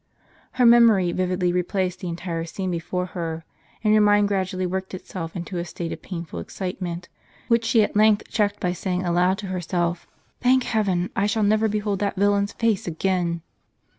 Her 0.53 0.65
memory 0.65 1.11
vividly 1.11 1.53
replaced 1.53 1.99
the 1.99 2.07
entire 2.07 2.43
scene 2.45 2.71
before 2.71 3.05
her, 3.13 3.45
and 3.83 3.93
her 3.93 4.01
mind 4.01 4.29
gradually 4.29 4.65
worked 4.65 4.95
itself 4.95 5.35
into 5.35 5.59
a 5.59 5.63
state 5.63 5.91
of 5.91 6.01
painful 6.01 6.39
excitement, 6.39 7.07
which 7.49 7.63
she 7.65 7.83
at 7.83 7.95
length 7.95 8.27
checked 8.27 8.59
by 8.59 8.73
saying 8.73 9.03
aloud 9.05 9.37
to 9.37 9.45
herself: 9.53 10.07
"Thank 10.41 10.63
heaven! 10.63 11.11
I 11.15 11.27
shall 11.27 11.43
never 11.43 11.67
behold 11.67 11.99
that 11.99 12.15
villain's 12.15 12.53
face 12.53 12.87
again." 12.87 13.43